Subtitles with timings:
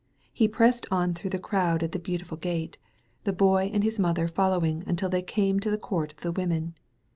[0.33, 2.79] He pressed on through the crowd at the Beautiful Gate,
[3.23, 6.73] the Boy and his mother following until th^ came to the Court of the Women.